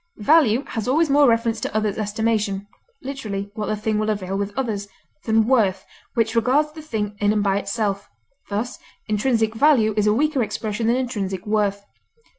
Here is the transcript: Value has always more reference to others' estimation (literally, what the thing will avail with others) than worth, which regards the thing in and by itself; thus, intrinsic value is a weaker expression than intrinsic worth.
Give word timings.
Value 0.23 0.63
has 0.69 0.87
always 0.87 1.11
more 1.11 1.27
reference 1.29 1.59
to 1.61 1.75
others' 1.77 1.99
estimation 1.99 2.65
(literally, 3.03 3.51
what 3.53 3.67
the 3.67 3.75
thing 3.75 3.99
will 3.99 4.09
avail 4.09 4.35
with 4.35 4.51
others) 4.57 4.87
than 5.25 5.45
worth, 5.45 5.85
which 6.15 6.35
regards 6.35 6.71
the 6.71 6.81
thing 6.81 7.15
in 7.19 7.31
and 7.31 7.43
by 7.43 7.59
itself; 7.59 8.09
thus, 8.49 8.79
intrinsic 9.05 9.53
value 9.53 9.93
is 9.95 10.07
a 10.07 10.13
weaker 10.15 10.41
expression 10.41 10.87
than 10.87 10.95
intrinsic 10.95 11.45
worth. 11.45 11.85